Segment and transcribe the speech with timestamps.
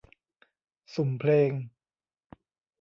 [0.93, 1.51] สุ่มเพลง